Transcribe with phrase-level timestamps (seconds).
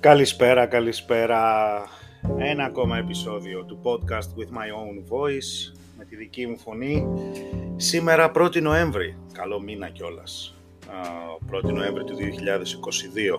[0.00, 1.40] Καλησπέρα, καλησπέρα.
[2.38, 7.06] Ένα ακόμα επεισόδιο του podcast with my own voice, με τη δική μου φωνή.
[7.76, 10.54] Σήμερα 1η Νοέμβρη, καλό μήνα κιόλας,
[11.50, 13.38] 1η Νοέμβρη του 2022.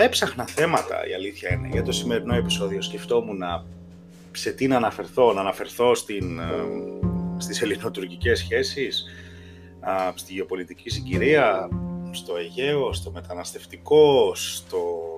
[0.00, 2.82] Έψαχνα θέματα, η αλήθεια είναι, για το σημερινό επεισόδιο.
[2.82, 3.42] Σκεφτόμουν
[4.32, 6.40] σε τι να αναφερθώ, να αναφερθώ στην,
[7.36, 9.04] στις ελληνοτουρκικές σχέσεις,
[10.14, 11.68] στη γεωπολιτική συγκυρία,
[12.10, 15.12] στο Αιγαίο, στο μεταναστευτικό, στο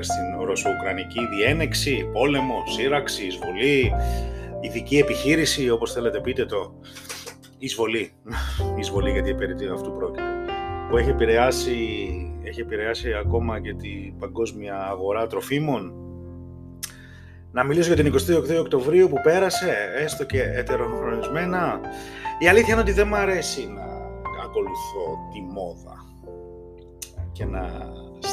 [0.00, 3.92] στην Ρωσο-Ουκρανική διένεξη, πόλεμο, σύραξη, εισβολή,
[4.60, 6.74] ειδική επιχείρηση, όπως θέλετε πείτε το,
[7.58, 8.12] εισβολή,
[8.80, 10.22] εισβολή γιατί περί αυτού πρόκειται,
[10.90, 11.76] που έχει επηρεάσει,
[12.42, 15.92] έχει επηρεάσει ακόμα και την παγκόσμια αγορά τροφίμων.
[17.52, 21.80] Να μιλήσω για την 28 Οκτωβρίου που πέρασε, έστω και ετεροχρονισμένα.
[22.38, 23.84] Η αλήθεια είναι ότι δεν μου αρέσει να
[24.44, 26.04] ακολουθώ τη μόδα
[27.32, 27.68] και να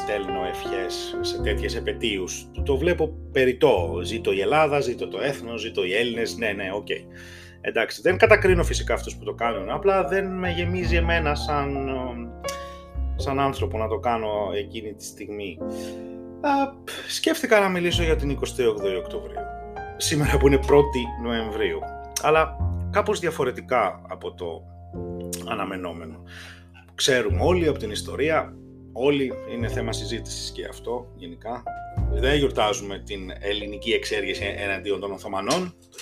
[0.05, 2.47] στέλνω ευχές σε τέτοιες επετείους.
[2.65, 3.99] Το βλέπω περιττό.
[4.03, 6.37] Ζήτω η Ελλάδα, ζήτω το έθνος, ζήτω οι Έλληνες.
[6.37, 6.85] Ναι, ναι, OK.
[6.89, 7.01] Okay.
[7.61, 11.89] Εντάξει, δεν κατακρίνω φυσικά αυτούς που το κάνουν, απλά δεν με γεμίζει εμένα σαν,
[13.15, 15.57] σαν άνθρωπο να το κάνω εκείνη τη στιγμή.
[16.41, 16.49] Α,
[17.09, 19.39] σκέφτηκα να μιλήσω για την 28 Οκτωβρίου,
[19.97, 21.79] σήμερα που είναι 1η Νοεμβρίου,
[22.21, 22.55] αλλά
[22.91, 24.61] κάπως διαφορετικά από το
[25.49, 26.23] αναμενόμενο.
[26.95, 28.53] Ξέρουμε όλοι από την ιστορία
[28.97, 31.63] όλοι είναι θέμα συζήτησης και αυτό γενικά.
[32.11, 35.97] Δεν γιορτάζουμε την ελληνική εξέργεια εναντίον των Οθωμανών το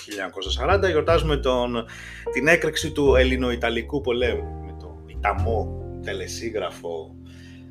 [0.86, 1.86] 1940, γιορτάζουμε τον,
[2.32, 7.14] την έκρηξη του ελληνο-ιταλικού πολέμου με το Ιταμό τελεσίγραφο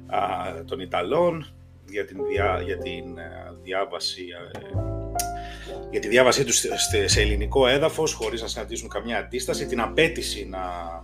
[0.07, 0.19] α,
[0.65, 1.45] των Ιταλών
[1.89, 5.02] για την, διά, για την ε, διάβαση ε,
[5.91, 6.65] για τη διάβασή τους
[7.05, 10.59] σε ελληνικό έδαφος χωρίς να συναντήσουν καμιά αντίσταση, την απέτηση να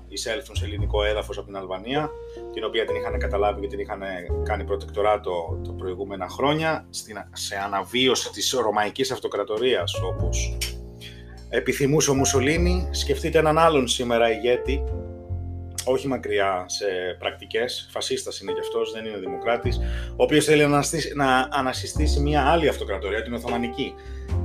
[0.07, 2.09] εισέλθουν σε ελληνικό έδαφος από την Αλβανία,
[2.53, 4.01] την οποία την είχαν καταλάβει και την είχαν
[4.43, 6.87] κάνει προτεκτοράτο τα προηγούμενα χρόνια,
[7.33, 10.57] σε αναβίωση της Ρωμαϊκής Αυτοκρατορίας όπως
[11.49, 12.87] επιθυμούσε ο Μουσολίνη.
[12.91, 14.83] Σκεφτείτε έναν άλλον σήμερα ηγέτη,
[15.85, 16.85] όχι μακριά σε
[17.19, 19.77] πρακτικές, φασίστας είναι κι αυτός, δεν είναι δημοκράτης,
[20.11, 20.65] ο οποίος θέλει
[21.15, 23.93] να ανασυστήσει μια άλλη αυτοκρατορία, την Οθωμανική.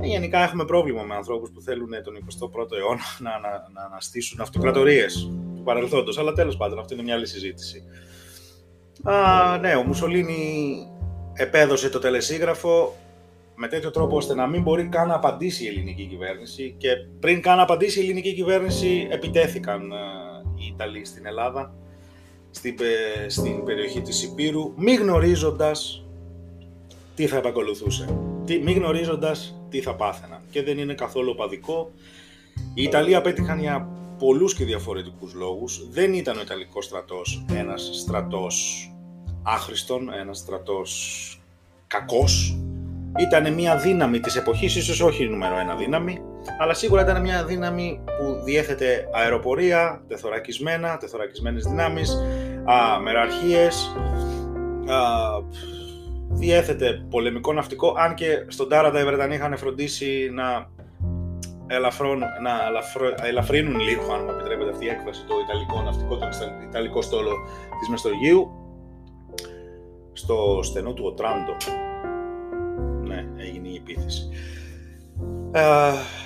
[0.01, 4.41] Ε, γενικά έχουμε πρόβλημα με ανθρώπους που θέλουν τον 21ο αιώνα να, να, να αναστήσουν
[4.41, 7.83] αυτοκρατορίες του παρελθόντος, αλλά τέλος πάντων αυτή είναι μια άλλη συζήτηση.
[9.03, 10.77] Α, ναι, ο Μουσολίνη
[11.33, 12.95] επέδωσε το τελεσίγραφο
[13.55, 17.41] με τέτοιο τρόπο ώστε να μην μπορεί καν να απαντήσει η ελληνική κυβέρνηση και πριν
[17.41, 19.95] καν απαντήσει η ελληνική κυβέρνηση επιτέθηκαν ε,
[20.65, 21.73] οι Ιταλοί στην Ελλάδα,
[22.51, 22.75] στην,
[23.27, 26.05] στην περιοχή της Υπήρου, μη γνωρίζοντας
[27.15, 28.17] τι θα επακολουθούσε,
[28.63, 30.41] μη γνωρίζοντας τι θα πάθαιναν.
[30.49, 31.91] Και δεν είναι καθόλου οπαδικό.
[32.73, 33.89] Οι Ιταλοί απέτυχαν για
[34.19, 35.89] πολλούς και διαφορετικούς λόγους.
[35.89, 38.89] Δεν ήταν ο Ιταλικός στρατός ένας στρατός
[39.43, 41.41] άχρηστον, ένας στρατός
[41.87, 42.57] κακός.
[43.19, 46.21] Ήταν μια δύναμη της εποχής, ίσως όχι η νούμερο ένα δύναμη,
[46.59, 52.17] αλλά σίγουρα ήταν μια δύναμη που διέθετε αεροπορία, τεθωρακισμένα, τεθωρακισμένες δυνάμεις,
[52.65, 53.95] α, μεραρχίες,
[54.87, 54.97] α,
[56.29, 60.69] διέθετε πολεμικό ναυτικό, αν και στον Τάραντα οι Βρετανοί είχαν φροντίσει να,
[61.67, 66.29] ελαφρών, να ελαφρύνουν λίγο, αν μου επιτρέπετε αυτή η έκφραση, το Ιταλικό ναυτικό, τον
[66.69, 67.31] Ιταλικό στόλο
[67.79, 68.51] της Μεσογείου,
[70.13, 71.55] στο στενό του Οτράντο.
[73.03, 74.29] Ναι, έγινε η επίθεση.
[75.51, 75.61] Ε,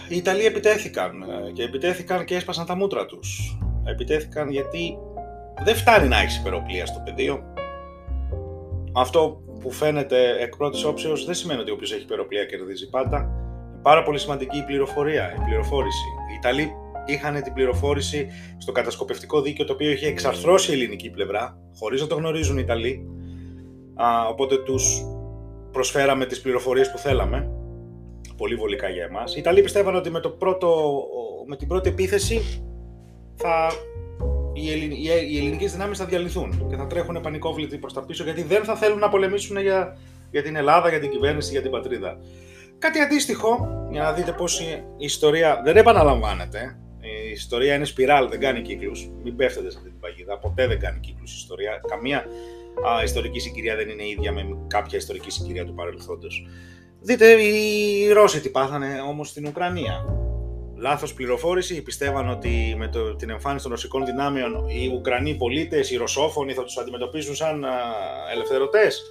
[0.09, 3.57] οι Ιταλοί επιτέθηκαν ε, και επιτέθηκαν και έσπασαν τα μούτρα τους.
[3.83, 4.97] Επιτέθηκαν γιατί
[5.63, 7.43] δεν φτάνει να έχεις υπεροπλία στο πεδίο.
[8.93, 13.17] Αυτό που φαίνεται εκ πρώτης όψεως δεν σημαίνει ότι όποιος έχει υπεροπλία κερδίζει πάντα.
[13.17, 16.05] Είναι πάρα πολύ σημαντική η πληροφορία, η πληροφόρηση.
[16.31, 16.71] Οι Ιταλοί
[17.05, 18.27] είχαν την πληροφόρηση
[18.57, 22.61] στο κατασκοπευτικό δίκαιο το οποίο είχε εξαρθρώσει η ελληνική πλευρά, χωρίς να το γνωρίζουν οι
[22.63, 23.05] Ιταλοί.
[23.95, 25.05] Α, οπότε τους
[25.71, 27.58] προσφέραμε τις πληροφορίες που θέλαμε
[28.39, 29.35] πολύ βολικά για εμάς.
[29.35, 30.69] Οι Ιταλοί πιστεύαν ότι με, το πρώτο,
[31.45, 32.63] με την πρώτη επίθεση
[33.35, 33.71] θα,
[34.53, 34.91] οι, Ελλην,
[35.29, 38.75] οι ελληνικές δυνάμεις θα διαλυθούν και θα τρέχουν πανικόβλητοι προς τα πίσω γιατί δεν θα
[38.75, 39.97] θέλουν να πολεμήσουν για,
[40.31, 42.17] για την Ελλάδα, για την κυβέρνηση, για την πατρίδα.
[42.79, 46.79] Κάτι αντίστοιχο, για να δείτε πώς η ιστορία δεν επαναλαμβάνεται.
[47.27, 49.09] Η ιστορία είναι σπιράλ, δεν κάνει κύκλους.
[49.23, 50.37] Μην πέφτετε σε αυτή την παγίδα.
[50.37, 51.81] Ποτέ δεν κάνει κύκλους η ιστορία.
[51.87, 52.17] Καμία
[52.87, 56.47] α, ιστορική συγκυρία δεν είναι ίδια με κάποια ιστορική συγκυρία του παρελθόντος.
[57.01, 60.05] Δείτε οι Ρώσοι τι πάθανε όμως στην Ουκρανία.
[60.75, 65.97] Λάθος πληροφόρηση, πιστεύαν ότι με το, την εμφάνιση των ρωσικών δυνάμεων οι Ουκρανοί πολίτες, οι
[65.97, 67.65] ρωσόφωνοι θα τους αντιμετωπίσουν σαν
[68.33, 69.01] ελευθερωτές.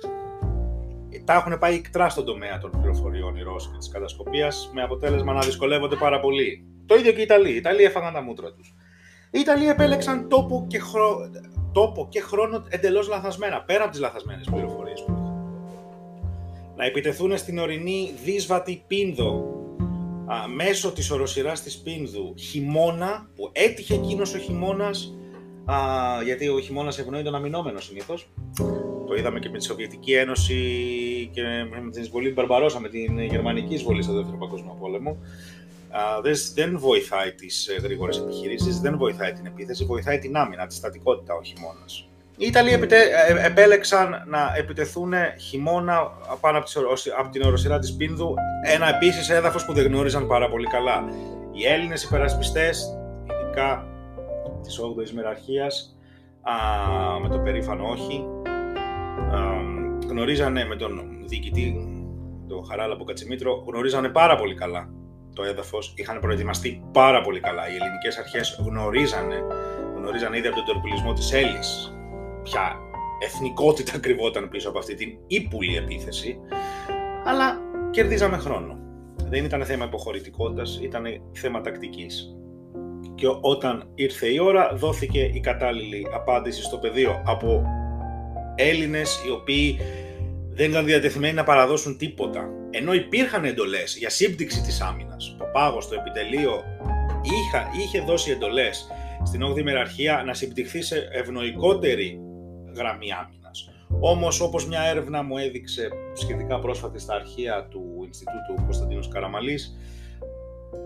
[1.25, 5.33] Τα έχουν πάει εκτρά στον τομέα των πληροφοριών οι Ρώσοι και της κατασκοπίας με αποτέλεσμα
[5.33, 6.65] να δυσκολεύονται πάρα πολύ.
[6.87, 7.51] Το ίδιο και οι Ιταλοί.
[7.53, 8.75] Οι Ιταλοί έφαγαν τα μούτρα τους.
[9.31, 11.31] Οι Ιταλοί επέλεξαν τόπο και, χρο...
[11.73, 14.78] τόπο και χρόνο εντελώς λαθασμένα, πέρα από τις λαθασμένες πληροφορίες που
[16.79, 19.57] να επιτεθούν στην ορεινή δύσβατη Πίνδο
[20.27, 25.15] α, μέσω της οροσυράς της Πίνδου χειμώνα, που έτυχε εκείνος ο χειμώνας,
[26.25, 28.29] γιατί ο χειμώνας ευνοεί τον αμυνόμενο συνήθως.
[29.07, 30.55] Το είδαμε και με τη Σοβιετική Ένωση
[31.33, 31.43] και
[31.83, 35.17] με την εισβολή Μπαρμπαρόσα, με την γερμανική εισβολή στο Δεύτερο Παγκόσμιο Πόλεμο.
[36.55, 41.35] δεν βοηθάει τις ε, γρήγορες επιχειρήσεις, δεν βοηθάει την επίθεση, βοηθάει την άμυνα, τη στατικότητα
[41.35, 42.09] ο χειμώνας.
[42.41, 42.79] Οι Ιταλοί ε,
[43.47, 46.63] επέλεξαν να επιτεθούν χειμώνα πάνω
[47.19, 51.05] από την οροσυρά της Πίνδου, ένα επίσης έδαφος που δεν γνώριζαν πάρα πολύ καλά.
[51.53, 52.99] Οι Έλληνες υπερασπιστές,
[53.43, 53.87] ειδικά
[54.63, 55.99] της 8ης μεραρχίας,
[57.23, 58.25] με το περήφανο όχι,
[60.09, 61.89] γνωρίζανε με τον διοικητή,
[62.49, 64.89] τον Χαράλαμπο Κατσιμήτρο, γνωρίζανε πάρα πολύ καλά
[65.35, 67.69] το έδαφος, είχαν προετοιμαστεί πάρα πολύ καλά.
[67.71, 69.45] Οι ελληνικές αρχές γνωρίζανε,
[69.97, 71.98] γνωρίζανε ήδη από τον τερπιλισμό της Έλλης,
[72.49, 72.77] ποια
[73.19, 76.39] εθνικότητα κρυβόταν πίσω από αυτή την ύπουλη επίθεση,
[77.25, 77.59] αλλά
[77.91, 78.79] κερδίζαμε χρόνο.
[79.29, 82.37] Δεν ήταν θέμα υποχωρητικότητας, ήταν θέμα τακτικής.
[83.15, 87.63] Και όταν ήρθε η ώρα, δόθηκε η κατάλληλη απάντηση στο πεδίο από
[88.55, 89.79] Έλληνες οι οποίοι
[90.51, 92.49] δεν ήταν διατεθειμένοι να παραδώσουν τίποτα.
[92.71, 95.37] Ενώ υπήρχαν εντολές για σύμπτυξη της άμυνας.
[95.41, 96.63] Ο Πάγος στο επιτελείο
[97.23, 98.87] είχα, είχε δώσει εντολές
[99.25, 102.21] στην 8η Μεραρχία να συμπτυχθεί σε ευνοϊκότερη
[102.75, 103.71] γραμμή άμυνας.
[104.01, 109.77] Όμως, όπως μια έρευνα μου έδειξε σχετικά πρόσφατα στα αρχεία του Ινστιτούτου Κωνσταντίνος Καραμαλής,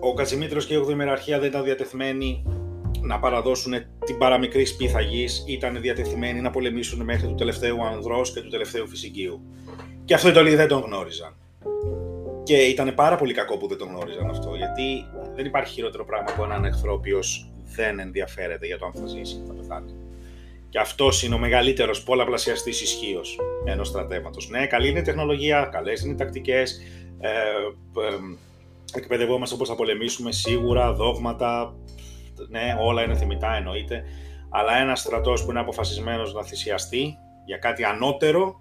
[0.00, 2.44] ο Κατσιμήτρο και η 8η Μεραρχία δεν ήταν διατεθειμένοι
[3.00, 3.72] να παραδώσουν
[4.04, 8.88] την παραμικρή σπίθα γης, ήταν διατεθειμένοι να πολεμήσουν μέχρι του τελευταίου ανδρός και του τελευταίου
[8.88, 9.40] φυσικίου.
[10.04, 11.36] Και αυτό οι Ιταλοί δεν τον γνώριζαν.
[12.42, 16.26] Και ήταν πάρα πολύ κακό που δεν τον γνώριζαν αυτό, γιατί δεν υπάρχει χειρότερο πράγμα
[16.30, 17.00] από έναν εχθρό ο
[17.74, 20.01] δεν ενδιαφέρεται για το αν θα ζήσει ή θα πεθάνει.
[20.72, 23.20] Και αυτός είναι ο μεγαλύτερος πολλαπλασιαστής ισχύω
[23.64, 24.48] ενός στρατεύματος.
[24.48, 26.80] Ναι, καλή είναι η τεχνολογία, καλές είναι οι τακτικές.
[27.20, 28.18] Ε, ε,
[28.94, 31.74] εκπαιδευόμαστε πώ θα πολεμήσουμε, σίγουρα, δόγματα.
[32.48, 34.04] Ναι, όλα είναι θεμητά, εννοείται.
[34.50, 37.14] Αλλά ένας στρατός που είναι αποφασισμένος να θυσιαστεί
[37.44, 38.60] για κάτι ανώτερο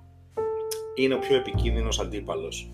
[0.96, 2.72] είναι ο πιο επικίνδυνος αντίπαλος.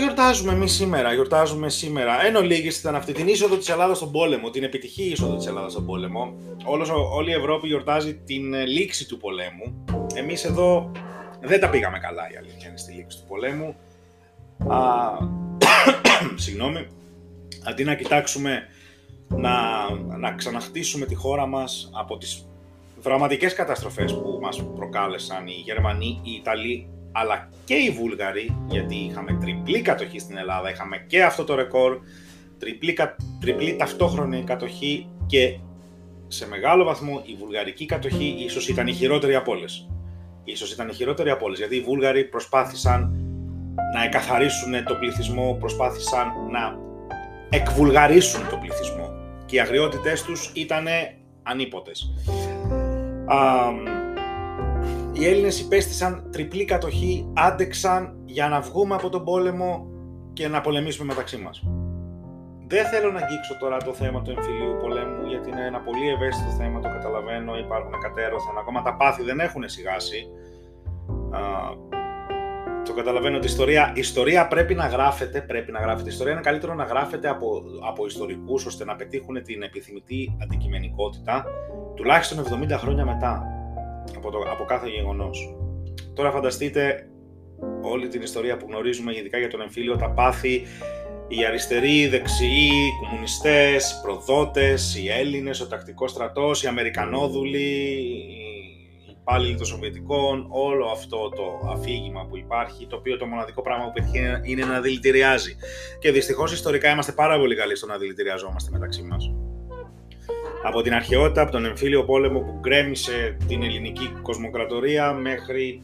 [0.00, 1.12] Το γιορτάζουμε εμείς σήμερα.
[1.12, 2.24] Γιορτάζουμε σήμερα.
[2.24, 5.72] Εν ολίγης ήταν αυτή την είσοδο της Ελλάδας στον πόλεμο, την επιτυχή είσοδο της Ελλάδας
[5.72, 6.34] στον πόλεμο.
[6.64, 9.84] Όλος, όλη η Ευρώπη γιορτάζει την ε, λήξη του πολέμου.
[10.14, 10.90] Εμείς εδώ
[11.40, 13.74] δεν τα πήγαμε καλά η αλήθεια είναι στη λήξη του πολέμου.
[14.68, 14.78] Α,
[16.44, 16.86] συγγνώμη.
[17.64, 18.62] Αντί να κοιτάξουμε
[19.28, 19.52] να,
[20.18, 22.46] να ξαναχτίσουμε τη χώρα μας από τις
[23.00, 29.32] δραματικές καταστροφές που μας προκάλεσαν οι Γερμανοί, οι Ιταλοί αλλά και οι Βούλγαροι, γιατί είχαμε
[29.40, 31.98] τριπλή κατοχή στην Ελλάδα, είχαμε και αυτό το ρεκόρ,
[32.58, 32.96] τριπλή,
[33.40, 35.58] τριπλή ταυτόχρονη κατοχή και
[36.28, 39.88] σε μεγάλο βαθμό η βουλγαρική κατοχή ίσως ήταν η χειρότερη από όλες.
[40.44, 43.14] Ίσως ήταν η χειρότερη από όλες, γιατί οι Βούλγαροι προσπάθησαν
[43.94, 46.78] να εκαθαρίσουν το πληθυσμό, προσπάθησαν να
[47.50, 49.10] εκβουλγαρίσουν το πληθυσμό
[49.46, 50.86] και οι αγριότητές τους ήταν
[51.42, 52.12] ανίποτες
[55.20, 59.86] οι Έλληνες υπέστησαν τριπλή κατοχή, άντεξαν για να βγούμε από τον πόλεμο
[60.32, 61.62] και να πολεμήσουμε μεταξύ μας.
[62.66, 66.50] Δεν θέλω να αγγίξω τώρα το θέμα του εμφυλίου πολέμου, γιατί είναι ένα πολύ ευαίσθητο
[66.50, 70.26] θέμα, το καταλαβαίνω, υπάρχουν κατέρωθεν, ακόμα τα πάθη δεν έχουν σιγάσει.
[72.84, 76.08] το καταλαβαίνω ότι η ιστορία, η ιστορία πρέπει να γράφεται, πρέπει να γράφεται.
[76.08, 81.44] Η ιστορία είναι καλύτερο να γράφεται από, από ιστορικούς, ώστε να πετύχουν την επιθυμητή αντικειμενικότητα,
[81.94, 83.59] τουλάχιστον 70 χρόνια μετά
[84.16, 85.56] από, το, από κάθε γεγονός.
[86.14, 87.08] Τώρα φανταστείτε
[87.82, 90.62] όλη την ιστορία που γνωρίζουμε ειδικά για τον εμφύλιο, τα πάθη,
[91.28, 97.58] οι αριστεροί, οι δεξιοί, οι κομμουνιστές, οι προδότες, οι Έλληνες, ο τακτικός στρατός, οι Αμερικανόδουλοι,
[99.06, 103.84] οι υπάλληλοι των Σοβιετικών, όλο αυτό το αφήγημα που υπάρχει, το οποίο το μοναδικό πράγμα
[103.84, 105.56] που πετυχαίνει είναι να δηλητηριάζει.
[106.00, 109.32] Και δυστυχώς ιστορικά είμαστε πάρα πολύ καλοί στο να δηλητηριαζόμαστε μεταξύ μας
[110.62, 115.82] από την αρχαιότητα, από τον εμφύλιο πόλεμο που γκρέμισε την ελληνική κοσμοκρατορία μέχρι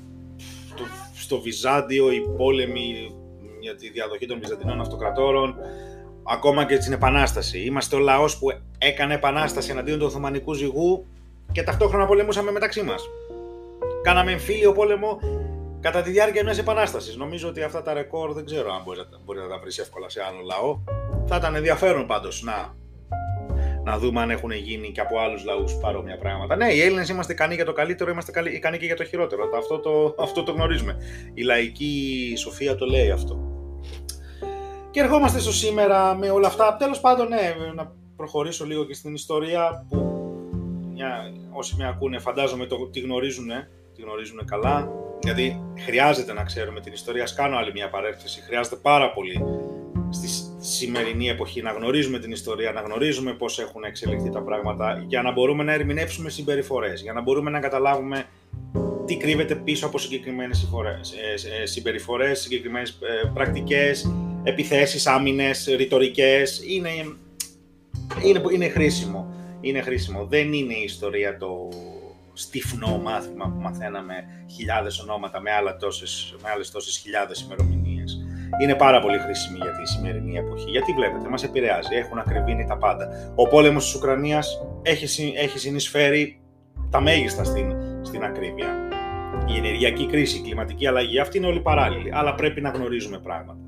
[0.76, 0.82] το,
[1.14, 3.10] στο Βυζάντιο, οι πόλεμοι
[3.60, 5.54] για τη διαδοχή των Βυζαντινών αυτοκρατόρων,
[6.22, 7.60] ακόμα και στην Επανάσταση.
[7.60, 8.46] Είμαστε ο λαός που
[8.78, 11.06] έκανε επανάσταση εναντίον του Οθωμανικού ζυγού
[11.52, 13.02] και ταυτόχρονα πολεμούσαμε μεταξύ μας.
[14.02, 15.18] Κάναμε εμφύλιο πόλεμο
[15.80, 17.16] κατά τη διάρκεια μιας επανάστασης.
[17.16, 20.22] Νομίζω ότι αυτά τα ρεκόρ δεν ξέρω αν μπορεί, μπορεί να τα βρεις εύκολα σε
[20.22, 20.78] άλλο λαό.
[21.26, 22.74] Θα ήταν ενδιαφέρον πάντως να
[23.86, 26.56] να δούμε αν έχουν γίνει και από άλλους λαούς παρόμοια πράγματα.
[26.56, 29.50] Ναι, οι Έλληνες είμαστε ικανοί για το καλύτερο, είμαστε ικανοί και για το χειρότερο.
[29.56, 30.96] Αυτό το, αυτό το γνωρίζουμε.
[31.34, 33.38] Η λαϊκή σοφία το λέει αυτό.
[34.90, 36.76] Και ερχόμαστε στο σήμερα με όλα αυτά.
[36.76, 39.96] Τέλος πάντων, ναι, να προχωρήσω λίγο και στην ιστορία που
[40.92, 43.48] μια, όσοι με ακούνε φαντάζομαι το, τη γνωρίζουν,
[43.94, 44.88] τη γνωρίζουν καλά.
[45.22, 47.22] Γιατί χρειάζεται να ξέρουμε την ιστορία.
[47.22, 48.40] Ας κάνω άλλη μια παρένθεση.
[48.40, 49.44] Χρειάζεται πάρα πολύ
[50.10, 50.28] στη
[50.66, 55.32] σημερινή εποχή να γνωρίζουμε την ιστορία, να γνωρίζουμε πώς έχουν εξελιχθεί τα πράγματα για να
[55.32, 58.24] μπορούμε να ερμηνεύσουμε συμπεριφορές, για να μπορούμε να καταλάβουμε
[59.06, 66.62] τι κρύβεται πίσω από συγκεκριμένες ε, ε, συμπεριφορές, συγκεκριμένες ε, πρακτικές, επιθέσεις, άμυνες, ρητορικές.
[66.66, 66.90] Είναι,
[68.24, 69.34] είναι, είναι χρήσιμο.
[69.60, 70.26] Είναι χρήσιμο.
[70.26, 71.68] Δεν είναι η ιστορία το
[72.32, 74.14] στιφνό μάθημα που μαθαίναμε
[74.50, 77.95] χιλιάδες ονόματα με, άλλα τόσες, με άλλες τόσες χιλιάδες ημερομηνίες.
[78.62, 80.70] Είναι πάρα πολύ χρήσιμη για τη σημερινή εποχή.
[80.70, 83.32] Γιατί βλέπετε, μας επηρεάζει, έχουν ακριβήνει τα πάντα.
[83.34, 86.40] Ο πόλεμος της Ουκρανίας έχει, έχει συνεισφέρει
[86.90, 88.88] τα μέγιστα στην, στην ακρίβεια.
[89.46, 92.10] Η ενεργειακή κρίση, η κλιματική αλλαγή, αυτή είναι όλοι παράλληλοι.
[92.14, 93.58] Αλλά πρέπει να γνωρίζουμε πράγματα.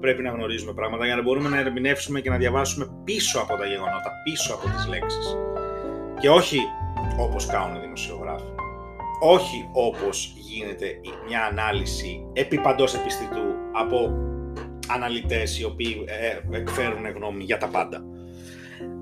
[0.00, 3.66] Πρέπει να γνωρίζουμε πράγματα για να μπορούμε να ερμηνεύσουμε και να διαβάσουμε πίσω από τα
[3.66, 5.36] γεγονότα, πίσω από τις λέξεις.
[6.20, 6.58] Και όχι
[7.18, 8.44] όπως κάνουν οι δημοσιογράφοι.
[9.20, 10.86] Όχι όπως γίνεται
[11.28, 14.12] μια ανάλυση επί παντός επιστητού από
[14.88, 18.04] αναλυτές οι οποίοι ε, εκφέρουν γνώμη για τα πάντα.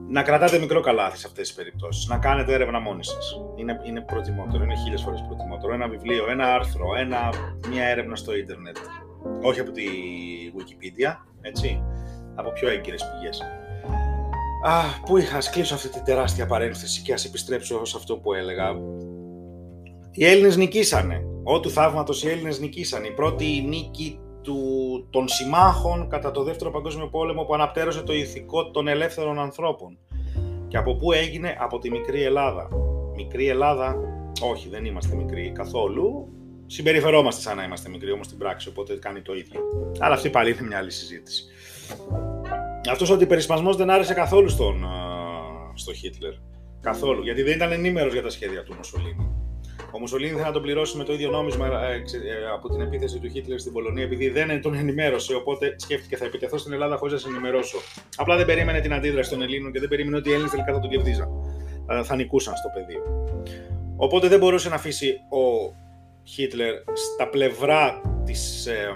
[0.08, 2.08] Να κρατάτε μικρό καλάθι σε αυτές τις περιπτώσεις.
[2.08, 3.40] Να κάνετε έρευνα μόνοι σας.
[3.56, 5.74] Είναι, είναι προτιμότερο, είναι χίλιες φορές προτιμότερο.
[5.74, 7.30] Ένα βιβλίο, ένα άρθρο, ένα,
[7.68, 8.76] μια έρευνα στο ίντερνετ.
[9.42, 9.84] Όχι από τη
[10.56, 11.82] Wikipedia, έτσι.
[12.34, 13.42] Από πιο έγκυρες πηγές.
[14.64, 18.34] Α, πού είχα, ας κλείσω αυτή την τεράστια παρένθεση και ας επιστρέψω σε αυτό που
[18.34, 18.70] έλεγα.
[20.10, 21.24] Οι Έλληνες νικήσανε.
[21.42, 23.06] Ό του θαύματος οι Έλληνες νικήσανε.
[23.06, 24.58] Η πρώτη νίκη του,
[25.10, 29.98] των συμμάχων κατά το Δεύτερο Παγκόσμιο Πόλεμο που αναπτέρωσε το ηθικό των ελεύθερων ανθρώπων.
[30.68, 32.68] Και από πού έγινε, από τη μικρή Ελλάδα.
[33.16, 33.96] Μικρή Ελλάδα,
[34.42, 36.28] όχι δεν είμαστε μικροί καθόλου.
[36.66, 39.60] Συμπεριφερόμαστε σαν να είμαστε μικροί όμως στην πράξη, οπότε κάνει το ίδιο.
[39.98, 41.44] Αλλά αυτή πάλι είναι μια άλλη συζήτηση.
[42.90, 44.86] Αυτός ο αντιπερισπασμός δεν άρεσε καθόλου στον,
[45.74, 46.32] στο Χίτλερ.
[46.80, 49.33] Καθόλου, γιατί δεν ήταν ενήμερος για τα σχέδια του Μοσολίνη.
[49.94, 52.02] Ο Μουσολίνη ήθελε να τον πληρώσει με το ίδιο νόμισμα ε, ε,
[52.54, 55.34] από την επίθεση του Χίτλερ στην Πολωνία, επειδή δεν τον ενημέρωσε.
[55.34, 57.78] Οπότε σκέφτηκε θα επιτεθώ στην Ελλάδα χωρίς να σε ενημερώσω.
[58.16, 60.80] Απλά δεν περίμενε την αντίδραση των Ελλήνων και δεν περίμενε ότι οι Έλληνες τελικά θα
[60.80, 61.28] τον κερδίζαν.
[62.04, 63.02] Θα νικούσαν στο πεδίο.
[63.96, 65.74] Οπότε δεν μπορούσε να αφήσει ο
[66.24, 68.88] Χίτλερ στα πλευρά της, ε,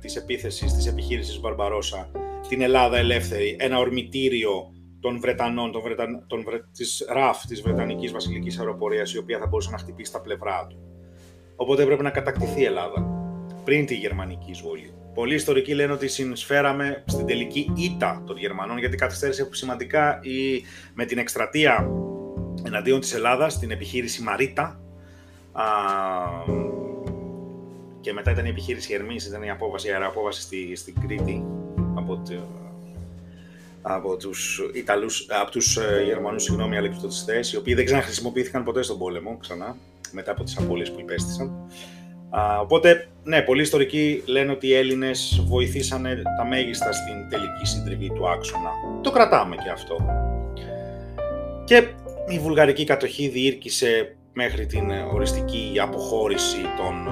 [0.00, 2.10] της επίθεσης, της επιχείρησης Μπαρμπαρόσα,
[2.48, 6.24] την Ελλάδα ελεύθερη, ένα ορμητήριο των Βρετανών, των Βρεταν...
[6.26, 6.60] των Βρε...
[6.72, 10.76] της ΡΑΦ, της Βρετανικής Βασιλικής Αεροπορίας, η οποία θα μπορούσε να χτυπήσει τα πλευρά του.
[11.56, 13.06] Οπότε έπρεπε να κατακτηθεί η Ελλάδα
[13.64, 14.94] πριν τη γερμανική εισβολή.
[15.14, 20.62] Πολλοί ιστορικοί λένε ότι συνεισφέραμε στην τελική ήττα των Γερμανών, γιατί καθυστέρησε σημαντικά η...
[20.94, 21.90] με την εκστρατεία
[22.64, 24.80] εναντίον της Ελλάδας, την επιχείρηση Μαρίτα,
[25.52, 25.64] α...
[28.00, 30.76] και μετά ήταν η επιχείρηση Ερμής, ήταν η, απόβαση, η αεραπόβαση στη...
[30.76, 31.44] στην Κρήτη
[31.94, 32.22] από το
[33.82, 38.98] από τους, Ιταλούς, από τους ε, Γερμανούς συγγνώμη, αλεξιπτωτιστές, οι οποίοι δεν ξαναχρησιμοποιήθηκαν ποτέ στον
[38.98, 39.76] πόλεμο, ξανά,
[40.12, 41.52] μετά από τις απώλειες που υπέστησαν.
[42.30, 48.12] Α, οπότε, ναι, πολλοί ιστορικοί λένε ότι οι Έλληνες βοηθήσανε τα μέγιστα στην τελική συντριβή
[48.14, 48.70] του άξονα.
[49.02, 49.96] Το κρατάμε και αυτό.
[51.64, 51.88] Και
[52.28, 57.08] η βουλγαρική κατοχή διήρκησε μέχρι την οριστική αποχώρηση των,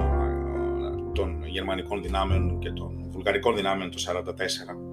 [1.13, 3.97] των γερμανικών δυνάμεων και των βουλγαρικών δυνάμεων το
[4.77, 4.88] 1944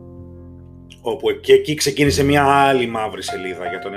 [1.00, 3.92] όπου και εκεί ξεκίνησε μια άλλη μαύρη σελίδα για τον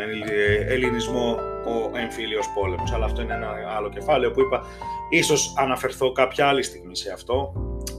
[0.67, 2.91] ελληνισμό ο εμφύλιος πόλεμος.
[2.91, 4.63] Αλλά αυτό είναι ένα άλλο κεφάλαιο που είπα,
[5.09, 7.53] ίσως αναφερθώ κάποια άλλη στιγμή σε αυτό,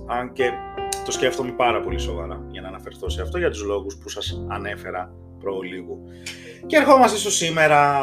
[0.07, 0.51] αν και
[1.05, 4.45] το σκέφτομαι πάρα πολύ σοβαρά για να αναφερθώ σε αυτό για τους λόγους που σας
[4.49, 5.99] ανέφερα προλίγου.
[6.67, 8.01] Και ερχόμαστε στο σήμερα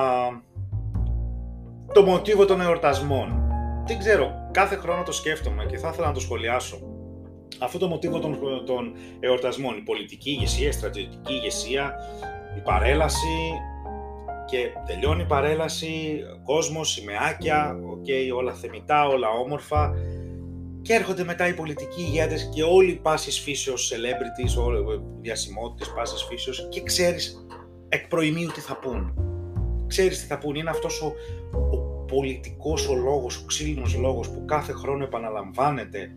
[1.94, 3.42] το μοτίβο των εορτασμών.
[3.86, 6.80] Δεν ξέρω, κάθε χρόνο το σκέφτομαι και θα ήθελα να το σχολιάσω
[7.60, 11.94] αυτό το μοτίβο των, των εορτασμών, η πολιτική ηγεσία, η στρατιωτική ηγεσία,
[12.58, 13.52] η παρέλαση
[14.46, 19.94] και τελειώνει η παρέλαση, κόσμος, σημαιάκια, okay, όλα θεμιτά, όλα όμορφα
[20.82, 26.68] και έρχονται μετά οι πολιτικοί ηγέτες και όλοι πάσης φύσεως celebrities, όλοι διασημότητες πάσης φύσεως
[26.70, 27.48] και ξέρεις
[27.90, 29.14] εκ προοιμίου τι θα πούν.
[29.88, 31.14] Ξέρεις τι θα πούν, είναι αυτός ο,
[31.76, 36.12] ο πολιτικός ο λόγος, ο ξύλινος λόγος που κάθε χρόνο επαναλαμβάνεται,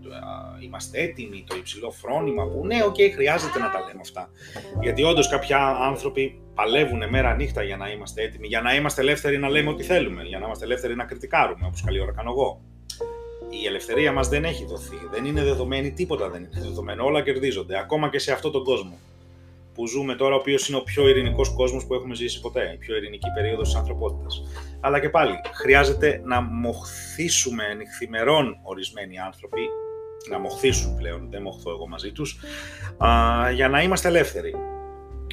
[0.64, 4.30] είμαστε έτοιμοι, το υψηλό φρόνημα που ναι, OK, okay, χρειάζεται να τα λέμε αυτά.
[4.80, 9.38] Γιατί όντως κάποιοι άνθρωποι παλεύουν μέρα νύχτα για να είμαστε έτοιμοι, για να είμαστε ελεύθεροι
[9.38, 12.61] να λέμε ό,τι θέλουμε, για να είμαστε ελεύθεροι να κριτικάρουμε, όπως καλή ώρα κάνω εγώ.
[13.62, 17.78] Η ελευθερία μας δεν έχει δοθεί, δεν είναι δεδομένη, τίποτα δεν είναι δεδομένο, όλα κερδίζονται,
[17.78, 18.99] ακόμα και σε αυτόν τον κόσμο
[19.80, 22.76] που ζούμε τώρα, ο οποίος είναι ο πιο ειρηνικός κόσμος που έχουμε ζήσει ποτέ, η
[22.76, 24.42] πιο ειρηνική περίοδος της ανθρωπότητας.
[24.80, 29.60] Αλλά και πάλι, χρειάζεται να μοχθήσουμε νυχθημερών ορισμένοι άνθρωποι,
[30.30, 32.38] να μοχθήσουν πλέον, δεν μοχθώ εγώ μαζί τους,
[33.54, 34.54] για να είμαστε ελεύθεροι.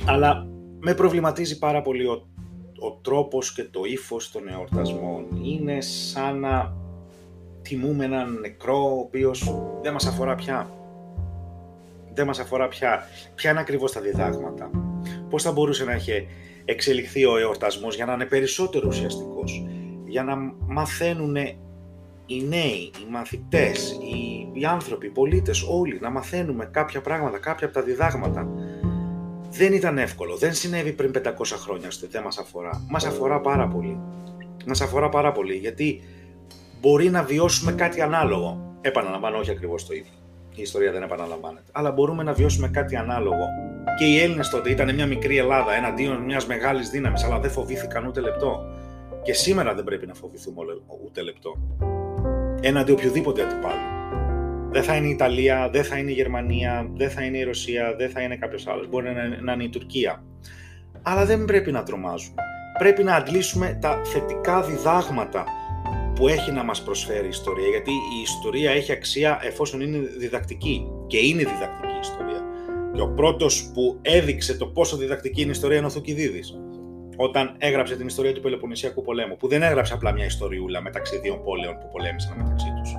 [0.06, 0.48] Αλλά
[0.80, 2.28] με προβληματίζει πάρα πολύ ο,
[2.80, 5.26] ο τρόπος και το ύφος των εορτασμών.
[5.44, 6.74] Είναι σαν να
[7.62, 10.70] τιμούμε έναν νεκρό ο οποίος δεν μας αφορά πια.
[12.18, 13.04] Δεν μας αφορά πια.
[13.36, 14.70] Ποια είναι ακριβώς τα διδάγματα.
[15.30, 16.28] Πώς θα μπορούσε να έχει
[16.66, 19.66] εξελιχθεί ο εορτασμός για να είναι περισσότερο ουσιαστικός.
[20.06, 20.36] Για να
[20.68, 21.36] μαθαίνουν
[22.26, 27.66] οι νέοι, οι μαθητές, οι, οι άνθρωποι, οι πολίτες, όλοι να μαθαίνουμε κάποια πράγματα, κάποια
[27.66, 28.50] από τα διδάγματα.
[29.50, 32.86] Δεν ήταν εύκολο, δεν συνέβη πριν 500 χρόνια, δεν μας αφορά.
[32.90, 34.00] Μας αφορά πάρα πολύ.
[34.66, 36.02] Μας αφορά πάρα πολύ, γιατί
[36.82, 38.78] μπορεί να βιώσουμε κάτι ανάλογο.
[38.82, 40.17] Επαναλαμβάνω, όχι ακριβώς το ίδιο.
[40.58, 41.72] Η ιστορία δεν επαναλαμβάνεται.
[41.72, 43.46] Αλλά μπορούμε να βιώσουμε κάτι ανάλογο.
[43.98, 48.06] Και οι Έλληνες τότε ήταν μια μικρή Ελλάδα εναντίον μιας μεγάλης δύναμης, αλλά δεν φοβήθηκαν
[48.06, 48.66] ούτε λεπτό.
[49.24, 50.64] Και σήμερα δεν πρέπει να φοβηθούμε
[51.06, 51.56] ούτε λεπτό
[52.62, 53.96] έναντι οποιοδήποτε αντιπάλου.
[54.70, 57.96] Δεν θα είναι η Ιταλία, δεν θα είναι η Γερμανία, δεν θα είναι η Ρωσία,
[57.98, 58.88] δεν θα είναι κάποιος άλλος.
[58.90, 60.24] Μπορεί να, να είναι η Τουρκία.
[61.02, 62.42] Αλλά δεν πρέπει να τρομάζουμε.
[62.78, 65.44] Πρέπει να αντλήσουμε τα θετικά διδάγματα
[66.18, 70.88] που έχει να μας προσφέρει η ιστορία, γιατί η ιστορία έχει αξία εφόσον είναι διδακτική
[71.08, 72.42] και είναι διδακτική η ιστορία.
[72.94, 76.58] Και ο πρώτος που έδειξε το πόσο διδακτική είναι η ιστορία είναι ο Θουκυδίδης
[77.18, 81.38] όταν έγραψε την ιστορία του Πελοποννησιακού πολέμου, που δεν έγραψε απλά μια ιστοριούλα μεταξύ δύο
[81.38, 82.94] πόλεων που πολέμησαν μεταξύ τους.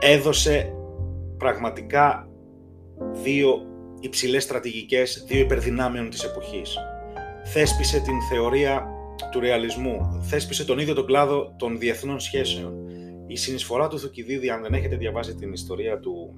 [0.00, 0.72] Έδωσε
[1.36, 2.28] πραγματικά
[3.22, 3.66] δύο
[4.00, 6.78] υψηλές στρατηγικές, δύο υπερδυνάμεων της εποχής.
[7.44, 8.86] Θέσπισε την θεωρία
[9.30, 12.74] του ρεαλισμού, θέσπισε τον ίδιο τον κλάδο των διεθνών σχέσεων.
[13.26, 16.34] Η συνεισφορά του Θουκυδίδη, αν δεν έχετε διαβάσει την ιστορία του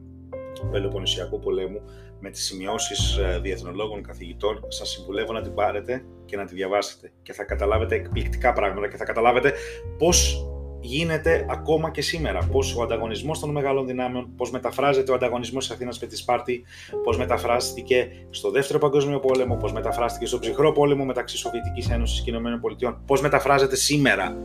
[0.71, 1.81] Πελοποννησιακού πολέμου,
[2.21, 7.13] με τις σημειώσεις ε, διεθνολόγων καθηγητών, σας συμβουλεύω να την πάρετε και να τη διαβάσετε
[7.23, 9.53] και θα καταλάβετε εκπληκτικά πράγματα και θα καταλάβετε
[9.99, 10.47] πώς
[10.85, 12.49] γίνεται ακόμα και σήμερα.
[12.53, 16.63] Πώς ο ανταγωνισμός των μεγάλων δυνάμεων, πώς μεταφράζεται ο ανταγωνισμός της Αθήνας με τη Σπάρτη,
[17.03, 22.31] πώς μεταφράστηκε στο Δεύτερο Παγκόσμιο Πόλεμο, πώς μεταφράστηκε στο ψυχρό πόλεμο μεταξύ Σοβιετικής Ένωσης και
[22.31, 24.37] ΗΠΑ, πώς μεταφράζεται σήμερα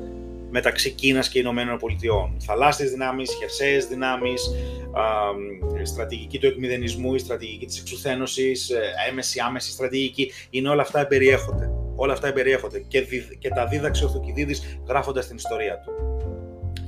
[0.52, 2.36] μεταξύ Κίνας και Ηνωμένων Πολιτειών.
[2.40, 4.50] Θαλάσσιες δυνάμεις, χερσαίες δυνάμεις,
[5.84, 11.72] στρατηγική του εκμηδενισμού, η στρατηγική της εξουθένωσης, ε, έμεση, άμεση στρατηγική, είναι όλα αυτά εμπεριέχονται.
[11.96, 13.06] Όλα αυτά εμπεριέχονται και,
[13.40, 15.92] και τα δίδαξε ο Θουκυδίδης γράφοντας την ιστορία του.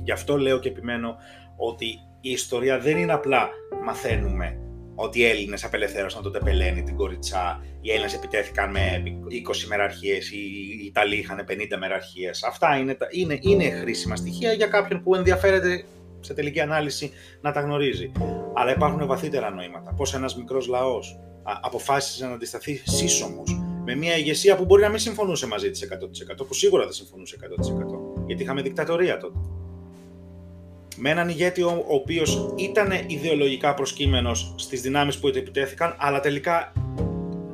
[0.02, 1.16] Γι' αυτό λέω και επιμένω
[1.56, 1.86] ότι
[2.20, 3.48] η ιστορία δεν είναι απλά
[3.84, 4.56] μαθαίνουμε
[4.94, 10.40] ότι οι Έλληνες απελευθέρωσαν τον Τεπελένη, την Κοριτσά, οι Έλληνες επιτέθηκαν με 20 μεραρχίες, οι
[10.86, 12.42] Ιταλοί είχαν 50 μεραρχίες.
[12.42, 15.84] Αυτά είναι, είναι, είναι χρήσιμα στοιχεία για κάποιον που ενδιαφέρεται
[16.20, 17.10] σε τελική ανάλυση
[17.40, 18.12] να τα γνωρίζει.
[18.54, 19.94] Αλλά υπάρχουν βαθύτερα νοήματα.
[19.96, 21.18] Πώς ένας μικρός λαός
[21.62, 25.88] αποφάσισε να αντισταθεί σύσσωμος με μια ηγεσία που μπορεί να μην συμφωνούσε μαζί της
[26.40, 28.26] 100%, που σίγουρα δεν συμφωνούσε 100%.
[28.26, 29.38] Γιατί είχαμε δικτατορία τότε
[31.04, 36.72] με έναν ηγέτη ο οποίος ήταν ιδεολογικά προσκύμενος στις δυνάμεις που επιτέθηκαν, αλλά τελικά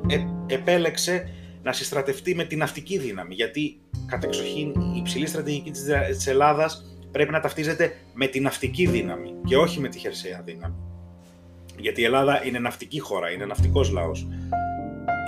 [0.07, 0.17] ε,
[0.53, 1.29] επέλεξε
[1.63, 5.71] να συστρατευτεί με την ναυτική δύναμη, γιατί κατεξοχήν η υψηλή στρατηγική
[6.09, 10.75] της Ελλάδας πρέπει να ταυτίζεται με την ναυτική δύναμη και όχι με τη χερσαία δύναμη.
[11.77, 14.27] Γιατί η Ελλάδα είναι ναυτική χώρα, είναι ναυτικός λαός.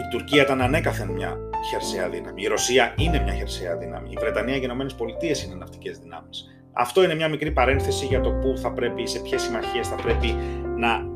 [0.06, 1.38] Η Τουρκία ήταν ανέκαθεν μια
[1.70, 2.42] χερσαία δύναμη.
[2.42, 4.10] Η Ρωσία είναι μια χερσαία δύναμη.
[4.12, 6.46] Η Βρετανία και οι ΗΠΑ είναι ναυτικές δυνάμεις.
[6.74, 10.36] Αυτό είναι μια μικρή παρένθεση για το πού θα πρέπει, σε ποιες συμμαχίες θα πρέπει
[10.78, 11.10] να.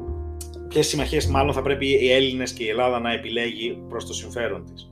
[0.67, 4.65] Ποιες συμμαχίες, μάλλον, θα πρέπει οι Έλληνες και η Ελλάδα να επιλέγει προς το συμφέρον
[4.73, 4.91] της.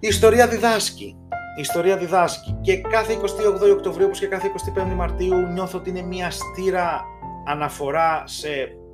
[0.00, 1.16] Η ιστορία διδάσκει.
[1.56, 2.56] Η ιστορία διδάσκει.
[2.60, 7.04] Και κάθε 28 Οκτωβρίου, όπως και κάθε 25 Μαρτίου, νιώθω ότι είναι μια στήρα
[7.46, 8.48] αναφορά σε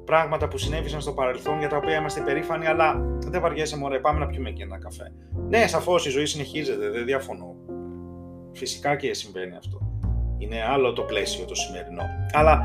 [0.04, 4.18] πράγματα που συνέβησαν στο παρελθόν για τα οποία είμαστε περήφανοι, αλλά δεν βαριέσαι μωρέ, πάμε
[4.18, 5.12] να πιούμε και ένα καφέ.
[5.48, 7.56] Ναι, σαφώς η ζωή συνεχίζεται, δεν διαφωνώ.
[8.52, 9.87] Φυσικά και συμβαίνει αυτό.
[10.38, 12.02] Είναι άλλο το πλαίσιο το σημερινό.
[12.32, 12.62] Αλλά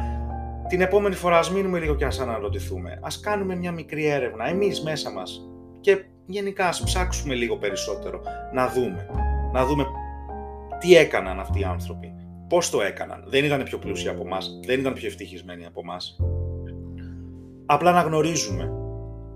[0.68, 3.00] την επόμενη φορά ας μείνουμε λίγο και ας αναρωτηθούμε.
[3.02, 5.42] Ας κάνουμε μια μικρή έρευνα εμείς μέσα μας
[5.82, 8.22] και γενικά ας ψάξουμε λίγο περισσότερο
[8.54, 9.10] να δούμε.
[9.54, 9.86] Να δούμε
[10.80, 12.14] τι έκαναν αυτοί οι άνθρωποι.
[12.50, 13.24] Πώς το έκαναν.
[13.28, 16.18] Δεν ήταν πιο πλούσιοι από εμάς, δεν ήταν πιο ευτυχισμένοι από εμάς.
[17.66, 18.72] Απλά να γνωρίζουμε.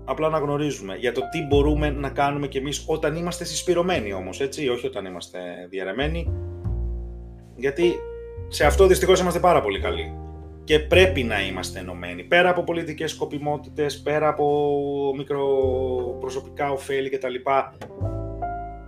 [0.04, 4.40] Απλά να γνωρίζουμε για το τι μπορούμε να κάνουμε κι εμείς όταν είμαστε συσπηρωμένοι όμως,
[4.40, 6.32] έτσι, όχι όταν είμαστε διαρρεμένοι.
[7.56, 7.94] Γιατί
[8.48, 10.12] σε αυτό δυστυχώς είμαστε πάρα πολύ καλοί.
[10.64, 12.22] Και πρέπει να είμαστε ενωμένοι.
[12.22, 17.34] Πέρα από πολιτικές σκοπιμότητες, πέρα από μικροπροσωπικά ωφέλη κτλ.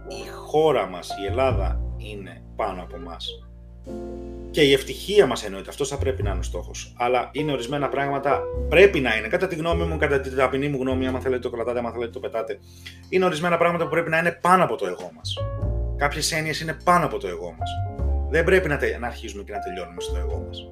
[0.09, 3.16] Η χώρα μας, η Ελλάδα, είναι πάνω από εμά.
[4.51, 6.94] Και η ευτυχία μας εννοείται, αυτός θα πρέπει να είναι ο στόχος.
[6.99, 10.79] Αλλά είναι ορισμένα πράγματα, πρέπει να είναι, κατά τη γνώμη μου, κατά την ταπεινή μου
[10.81, 12.59] γνώμη, άμα θέλετε το κρατάτε, άμα θέλετε το πετάτε.
[13.09, 15.35] Είναι ορισμένα πράγματα που πρέπει να είναι πάνω από το εγώ μας.
[15.96, 17.99] Κάποιες έννοιες είναι πάνω από το εγώ μας.
[18.30, 20.68] Δεν πρέπει να, τε, να αρχίζουμε και να τελειώνουμε στο εγώ μας.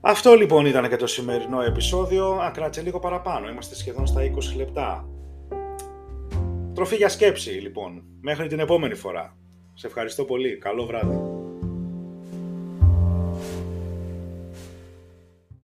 [0.00, 2.26] Αυτό λοιπόν ήταν και το σημερινό επεισόδιο.
[2.26, 3.48] Ακράτσε λίγο παραπάνω.
[3.48, 5.08] Είμαστε σχεδόν στα 20 λεπτά.
[6.74, 8.02] Τροφή για σκέψη λοιπόν.
[8.20, 9.36] Μέχρι την επόμενη φορά.
[9.74, 10.58] Σε ευχαριστώ πολύ.
[10.58, 11.18] Καλό βράδυ.